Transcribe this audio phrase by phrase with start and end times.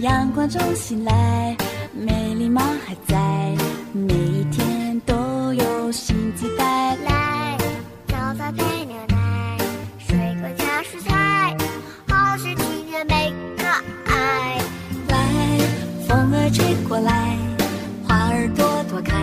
[0.00, 1.54] 阳光中醒来，
[1.92, 3.54] 美丽梦还在，
[3.92, 6.96] 每一天都有新期待。
[7.04, 7.58] 来，
[8.06, 9.58] 早餐配牛奶，
[9.98, 11.54] 水果加蔬菜，
[12.08, 13.64] 好事情人每个
[14.06, 14.58] 爱。
[15.08, 15.58] 来，
[16.08, 17.36] 风儿吹过来，
[18.08, 19.20] 花儿朵朵开，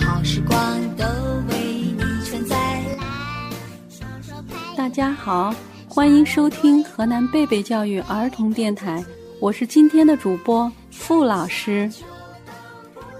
[0.00, 0.56] 好时光
[0.96, 1.04] 都
[1.50, 2.56] 为你存在。
[2.96, 3.50] 来，
[3.90, 5.54] 手手配大家好，
[5.86, 9.04] 欢迎收听河南贝贝教育儿童电台，
[9.42, 11.90] 我是今天的主播付老师。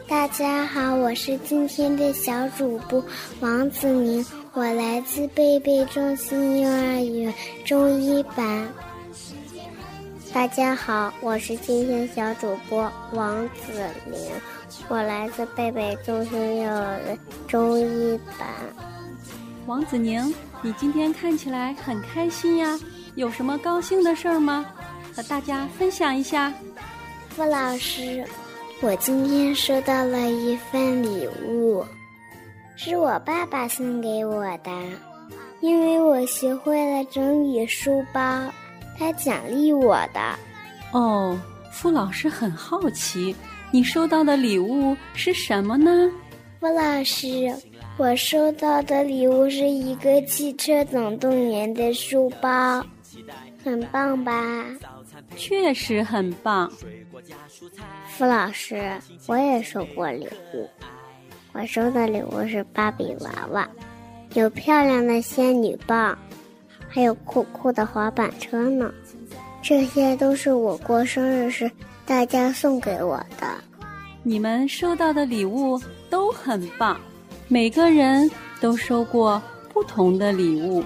[0.07, 3.05] 大家好，我是今天的小主播
[3.41, 8.69] 王子宁，我来自贝贝中心幼儿园中一班。
[10.33, 13.73] 大家好，我是今天小主播王子
[14.07, 14.31] 宁，
[14.87, 17.19] 我来自贝贝中心幼儿园
[17.49, 18.47] 中一班。
[19.67, 20.33] 王子宁，
[20.63, 22.79] 你今天看起来很开心呀，
[23.17, 24.65] 有什么高兴的事儿吗？
[25.15, 26.53] 和大家分享一下。
[27.31, 28.25] 付老师，
[28.81, 31.85] 我今天收到了一份礼物，
[32.77, 34.71] 是我爸爸送给我的，
[35.61, 38.21] 因为我学会了整理书包，
[38.99, 40.21] 他奖励我的。
[40.93, 41.39] 哦，
[41.71, 43.35] 付老师很好奇，
[43.71, 46.11] 你收到的礼物是什么呢？
[46.61, 47.51] 付老师，
[47.97, 52.85] 我收到的礼物是一个汽车总动员的书包，
[53.65, 54.67] 很棒吧？
[55.37, 56.71] 确实很棒。
[58.09, 60.69] 付老师，我也收过礼物，
[61.53, 63.69] 我收的礼物是芭比娃娃，
[64.35, 66.17] 有漂亮的仙女棒，
[66.89, 68.93] 还有酷酷的滑板车呢。
[69.63, 71.71] 这些都是我过生日时
[72.05, 73.47] 大家送给我的。
[74.25, 75.81] 你们收到的礼物
[76.11, 77.01] 都很棒，
[77.49, 78.31] 每个人
[78.61, 79.41] 都收过
[79.73, 80.85] 不同的礼物，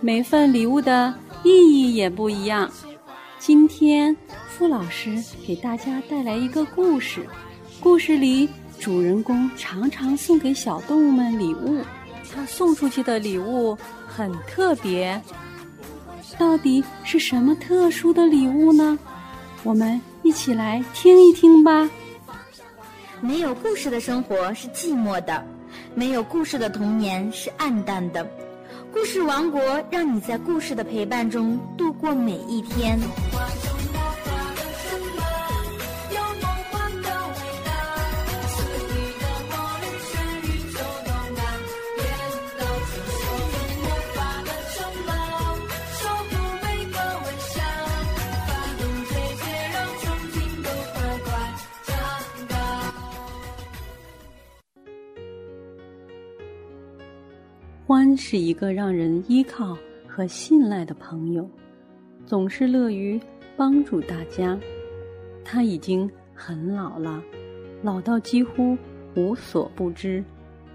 [0.00, 2.70] 每份礼物的意义也不一样。
[3.46, 4.16] 今天
[4.48, 7.28] 付老师给大家带来一个故事，
[7.78, 8.48] 故事里
[8.80, 11.82] 主人公常常送给小动物们礼物，
[12.32, 13.76] 他送出去的礼物
[14.06, 15.20] 很特别。
[16.38, 18.98] 到底是什么特殊的礼物呢？
[19.62, 21.90] 我们一起来听一听吧。
[23.20, 25.44] 没有故事的生活是寂寞的，
[25.94, 28.26] 没有故事的童年是暗淡的。
[28.90, 32.98] 故事王国让你在故事的陪伴中度过每一天。
[58.04, 59.74] 欢是一个让人依靠
[60.06, 61.48] 和信赖的朋友，
[62.26, 63.18] 总是乐于
[63.56, 64.60] 帮助大家。
[65.42, 67.24] 他已经很老了，
[67.82, 68.76] 老到几乎
[69.16, 70.22] 无所不知，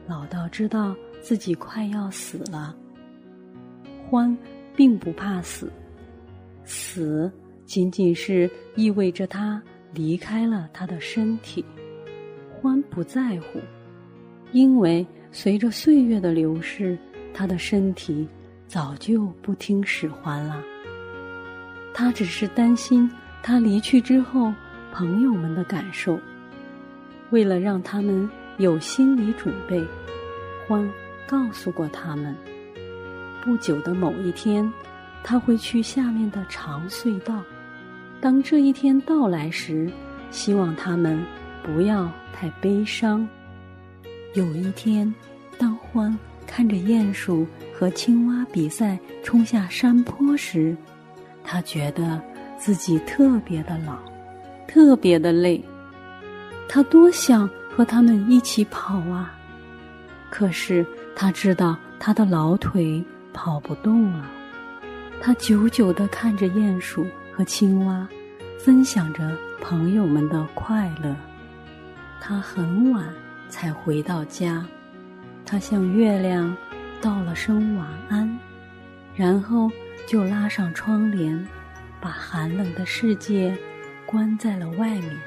[0.07, 2.75] 老到知道自己快要死了。
[4.09, 4.35] 欢
[4.75, 5.71] 并不怕死，
[6.63, 7.31] 死
[7.63, 9.61] 仅仅是意味着他
[9.93, 11.63] 离开了他的身体。
[12.59, 13.59] 欢不在乎，
[14.51, 15.05] 因为。
[15.31, 16.97] 随着岁月的流逝，
[17.33, 18.27] 他的身体
[18.67, 20.61] 早就不听使唤了。
[21.93, 23.09] 他只是担心
[23.41, 24.53] 他离去之后
[24.91, 26.19] 朋友们的感受。
[27.31, 29.83] 为了让他们有心理准备，
[30.67, 30.89] 欢
[31.27, 32.35] 告诉过他们：
[33.43, 34.71] 不久的某一天，
[35.23, 37.43] 他会去下面的长隧道。
[38.19, 39.91] 当这一天到来时，
[40.31, 41.23] 希望他们
[41.63, 43.27] 不要太悲伤。
[44.33, 45.13] 有一天，
[45.57, 46.17] 当欢
[46.49, 50.75] 看着鼹鼠和青蛙比赛冲下山坡时，
[51.43, 52.19] 他觉得
[52.57, 53.99] 自己特别的老，
[54.67, 55.63] 特别的累。
[56.67, 59.37] 他多想和他们一起跑啊！
[60.31, 60.83] 可是
[61.15, 64.25] 他知道他的老腿跑不动了。
[65.21, 68.07] 他久久地看着鼹鼠和青蛙，
[68.57, 71.15] 分享着朋友们的快乐。
[72.19, 73.05] 他很晚。
[73.51, 74.63] 才回到家，
[75.51, 76.55] 他向月亮
[77.01, 78.37] 道了声晚安，
[79.15, 79.67] 然后
[80.07, 81.43] 就拉上窗帘，
[81.99, 83.57] 把寒冷的世界
[84.05, 85.17] 关在了外面。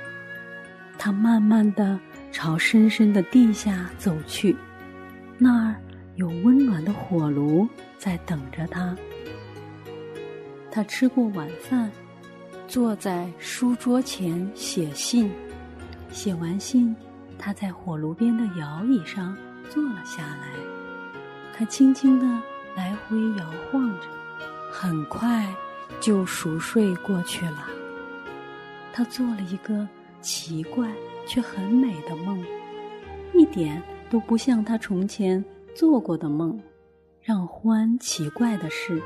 [0.97, 1.99] 他慢慢的
[2.31, 4.55] 朝深深的地下走去，
[5.39, 5.75] 那儿
[6.15, 8.97] 有温暖的火炉在等着他。
[10.71, 11.91] 他吃过晚饭，
[12.69, 15.29] 坐在书桌前写信，
[16.13, 16.95] 写完信。
[17.37, 19.37] 他在火炉边的摇椅上
[19.73, 20.53] 坐了下来，
[21.57, 22.27] 他轻轻地
[22.77, 24.07] 来回摇晃着，
[24.71, 25.49] 很快
[25.99, 27.67] 就熟睡过去了。
[28.93, 29.89] 他做了一个
[30.21, 30.93] 奇怪
[31.27, 32.45] 却很美的梦，
[33.33, 35.43] 一点都不像他从前
[35.75, 36.61] 做过的梦。
[37.23, 39.01] 让欢奇怪的是，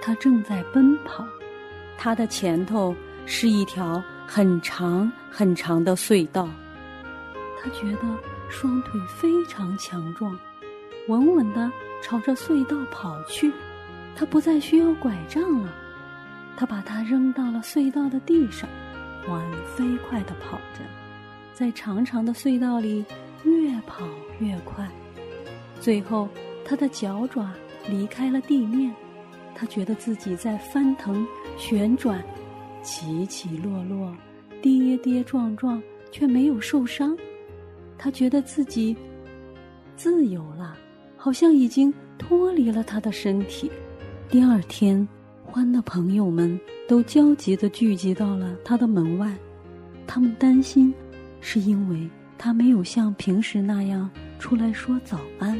[0.00, 1.22] 他正在奔跑，
[1.98, 2.96] 他的前头
[3.26, 6.48] 是一条很长很长的隧道。
[7.60, 8.02] 他觉得
[8.48, 10.38] 双腿非常强壮，
[11.08, 11.70] 稳稳地
[12.02, 13.52] 朝着隧道跑去。
[14.16, 15.72] 他不再需要拐杖了，
[16.56, 18.68] 他把它扔到了隧道的地上。
[19.26, 19.44] 欢
[19.76, 20.82] 飞快地跑着，
[21.52, 23.04] 在长长的隧道里
[23.44, 24.08] 越跑
[24.38, 24.88] 越快。
[25.80, 26.28] 最后，
[26.64, 27.52] 他的脚爪
[27.86, 28.94] 离开了地面，
[29.54, 31.26] 他觉得自己在翻腾、
[31.58, 32.24] 旋转、
[32.82, 34.16] 起起落落、
[34.62, 37.16] 跌跌撞撞，却没有受伤。
[37.98, 38.96] 他觉得自己
[39.96, 40.78] 自由了，
[41.16, 43.70] 好像已经脱离了他的身体。
[44.30, 45.06] 第二天。
[45.50, 49.34] 欢的朋友们都焦急地聚集到了他的门外，
[50.06, 50.92] 他们担心，
[51.40, 52.06] 是因为
[52.36, 55.58] 他没有像平时那样出来说早安。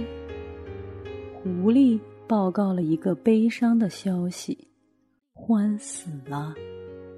[1.33, 4.69] 狐狸报告了一个悲伤的消息：
[5.33, 6.55] 欢死了。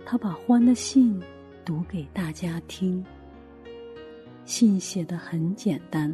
[0.07, 1.21] 他把欢的信
[1.65, 3.05] 读给大家听。
[4.51, 6.13] 信写的很简单：“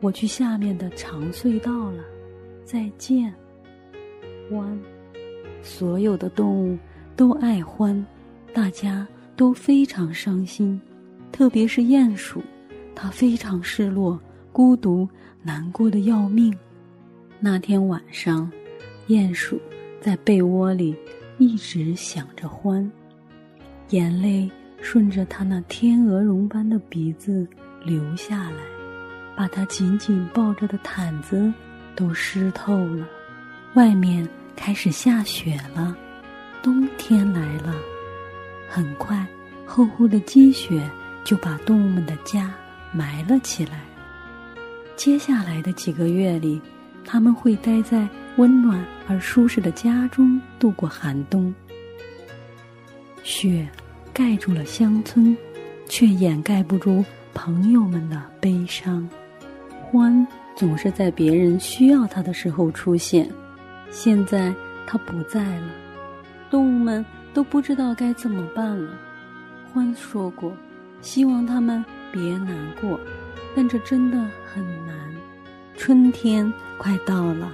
[0.00, 2.04] 我去下面的长隧道了，
[2.64, 3.34] 再见，
[4.48, 4.80] 欢。”
[5.60, 6.78] 所有的动物
[7.16, 8.06] 都爱欢，
[8.54, 9.04] 大家
[9.34, 10.80] 都非常伤心，
[11.32, 12.40] 特别是鼹鼠，
[12.94, 14.18] 它非常失落、
[14.52, 15.06] 孤独、
[15.42, 16.56] 难过的要命。
[17.40, 18.48] 那天晚上，
[19.08, 19.60] 鼹鼠
[20.00, 20.94] 在被窝里
[21.38, 22.88] 一直想着欢，
[23.90, 24.48] 眼泪
[24.80, 27.46] 顺着他那天鹅绒般的鼻子
[27.84, 28.62] 流下来，
[29.36, 31.52] 把他紧紧抱着的毯子
[31.94, 33.06] 都湿透了。
[33.74, 34.28] 外面。
[34.60, 35.96] 开始下雪了，
[36.64, 37.76] 冬天来了。
[38.68, 39.24] 很快，
[39.64, 40.90] 厚厚的积雪
[41.22, 42.52] 就把动物们的家
[42.92, 43.80] 埋了起来。
[44.96, 46.60] 接下来的几个月里，
[47.04, 51.54] 他们会待在温暖而舒适的家中度过寒冬。
[53.22, 53.64] 雪
[54.18, 55.36] 盖住了乡村，
[55.88, 57.04] 却掩盖不住
[57.34, 59.08] 朋友们的悲伤。
[59.80, 60.26] 欢
[60.56, 63.30] 总是在别人需要他的时候出现。
[63.92, 64.52] 现在
[64.88, 65.68] 他不在了，
[66.50, 68.90] 动物们都不知道该怎么办了。
[69.72, 70.52] 欢说过，
[71.00, 72.98] 希望他们别难过，
[73.54, 74.18] 但这真的
[74.52, 75.14] 很难。
[75.76, 77.52] 春天快到了，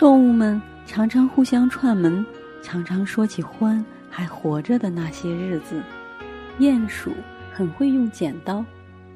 [0.00, 2.26] 动物们常常互相串门，
[2.60, 5.82] 常常说起欢还活着的那些日子。
[6.60, 7.10] 鼹鼠
[7.50, 8.62] 很会用剪刀，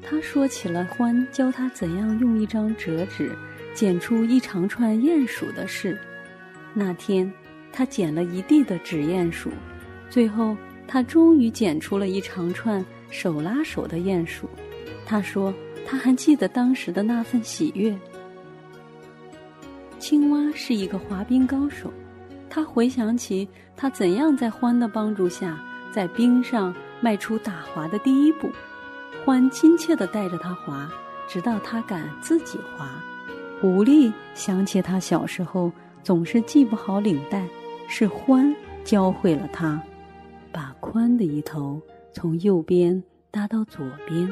[0.01, 3.31] 他说起了獾教他怎样用一张折纸
[3.75, 5.97] 剪出一长串鼹鼠的事。
[6.73, 7.31] 那天，
[7.71, 9.51] 他剪了一地的纸鼹鼠，
[10.09, 10.57] 最后
[10.87, 14.49] 他终于剪出了一长串手拉手的鼹鼠。
[15.05, 15.53] 他说
[15.85, 17.95] ：“他还记得当时的那份喜悦。”
[19.99, 21.93] 青蛙是一个滑冰高手，
[22.57, 25.59] 他回想起他怎样在欢的帮助下
[25.91, 28.49] 在冰上迈出打滑的第一步。
[29.23, 30.89] 欢亲切地带着他滑，
[31.27, 32.89] 直到他敢自己滑。
[33.61, 35.71] 狐狸想起他小时候。
[36.03, 37.45] 总是系不好领带，
[37.89, 38.55] 是欢
[38.85, 39.81] 教会了他，
[40.53, 41.81] 把宽的一头
[42.13, 44.29] 从右边搭到左边，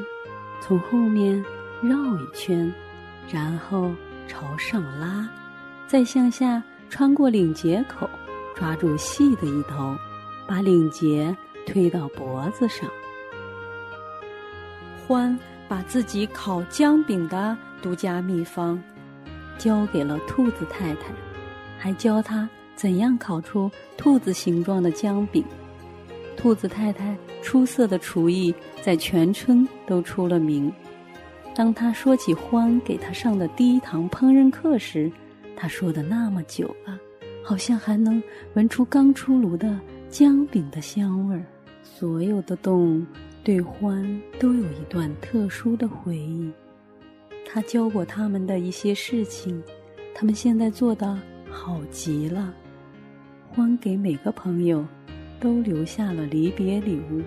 [0.62, 1.44] 从后面
[1.84, 2.72] 绕一圈，
[3.30, 3.92] 然后
[4.26, 5.30] 朝上拉，
[5.86, 8.10] 再向下穿过领结口，
[8.56, 9.96] 抓住细的一头，
[10.48, 12.90] 把领结推到脖子上。
[15.06, 15.38] 欢
[15.68, 18.82] 把自己烤姜饼的独家秘方，
[19.58, 21.14] 交给了兔子太太。
[21.78, 25.44] 还教他怎样烤出兔子形状的姜饼。
[26.36, 30.72] 兔子太太出色的厨艺在全村都出了名。
[31.54, 35.12] 当他说起欢给他上的第一堂烹饪课时，
[35.56, 37.00] 他说的那么久了，
[37.44, 38.22] 好像还能
[38.54, 41.46] 闻出刚出炉的姜饼的香味儿。
[41.82, 43.06] 所有的动物
[43.44, 46.52] 对欢都有一段特殊的回忆。
[47.46, 49.64] 他教过他们的一些事情，
[50.14, 51.18] 他们现在做的。
[51.58, 52.54] 好极了，
[53.50, 54.86] 欢给每个朋友
[55.40, 57.22] 都留下了离别礼物，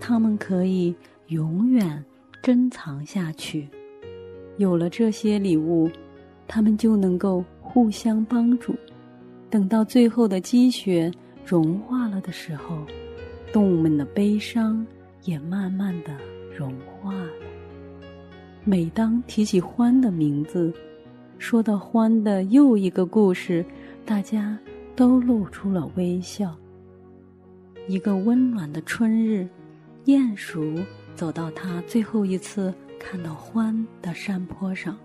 [0.00, 0.92] 他们可以
[1.28, 2.04] 永远
[2.42, 3.68] 珍藏下去。
[4.56, 5.88] 有了这些礼物，
[6.46, 8.74] 他们就能够互相帮助。
[9.50, 11.10] 等到最后的积雪
[11.44, 12.78] 融化了的时候，
[13.52, 14.84] 动物们的悲伤
[15.24, 16.16] 也慢慢的
[16.56, 17.30] 融化了。
[18.64, 20.72] 每当提起欢的名字，
[21.38, 23.64] 说到欢的又一个故事，
[24.04, 24.58] 大家
[24.96, 26.56] 都露出了微笑。
[27.86, 29.46] 一个温暖的春日，
[30.06, 30.80] 鼹鼠
[31.14, 34.96] 走到他最后一次看到獾的山坡上。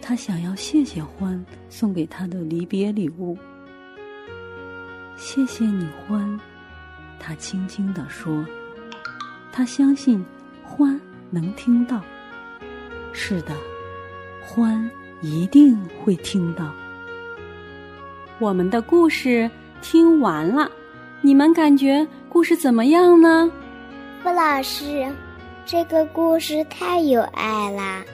[0.00, 3.36] 他想要谢谢獾送给他的离别礼物。
[5.16, 6.38] 谢谢你，獾，
[7.18, 8.44] 他轻轻地说。
[9.50, 10.24] 他相信
[10.64, 10.98] 獾
[11.30, 12.00] 能听到。
[13.12, 13.54] 是的，
[14.46, 14.88] 獾
[15.22, 16.70] 一定会听到。
[18.38, 19.50] 我们的故事
[19.80, 20.70] 听完了，
[21.22, 23.50] 你们感觉故事怎么样呢？
[24.22, 25.10] 傅老师，
[25.64, 28.04] 这个故事太有爱啦！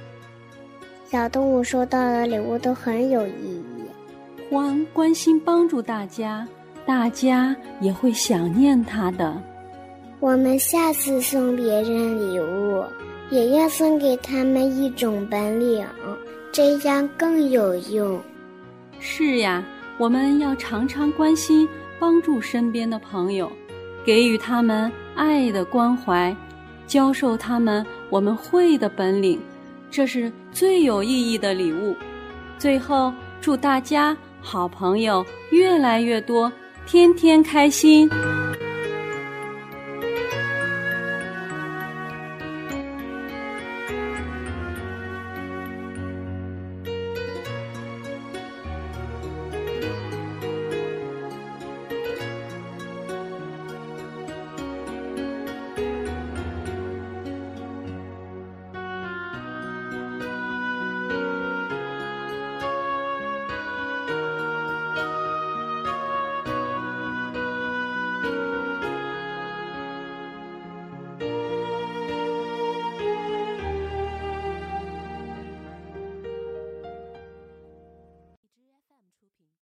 [1.13, 3.85] 小动物收到的礼物都很有意义。
[4.51, 6.49] 獾关心帮助大家，
[6.87, 9.37] 大家也会想念它的。
[10.21, 12.83] 我们下次送别人礼物，
[13.29, 15.87] 也要送给他们一种本领，
[16.51, 18.19] 这样更有用。
[18.99, 19.63] 是呀。
[19.99, 21.69] 我们要常常关心、
[22.01, 23.53] 帮助身边的朋友，
[24.05, 26.35] 给予他们爱的关怀，
[26.87, 29.39] 教授他们我们会的本领，
[29.91, 31.97] 这是最有意义的礼物。
[32.59, 36.53] 最后，祝大家好朋友越来越多，
[36.87, 38.09] 天天开心。